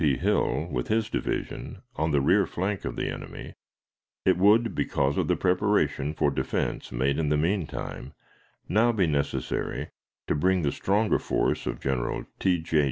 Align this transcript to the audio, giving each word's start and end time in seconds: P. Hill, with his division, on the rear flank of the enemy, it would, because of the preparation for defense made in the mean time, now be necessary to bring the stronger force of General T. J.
P. 0.01 0.17
Hill, 0.17 0.67
with 0.71 0.87
his 0.87 1.11
division, 1.11 1.83
on 1.95 2.09
the 2.09 2.21
rear 2.21 2.47
flank 2.47 2.85
of 2.85 2.95
the 2.95 3.07
enemy, 3.11 3.53
it 4.25 4.35
would, 4.35 4.73
because 4.73 5.15
of 5.15 5.27
the 5.27 5.35
preparation 5.35 6.15
for 6.15 6.31
defense 6.31 6.91
made 6.91 7.19
in 7.19 7.29
the 7.29 7.37
mean 7.37 7.67
time, 7.67 8.15
now 8.67 8.91
be 8.91 9.05
necessary 9.05 9.91
to 10.25 10.33
bring 10.33 10.63
the 10.63 10.71
stronger 10.71 11.19
force 11.19 11.67
of 11.67 11.79
General 11.79 12.25
T. 12.39 12.57
J. 12.63 12.79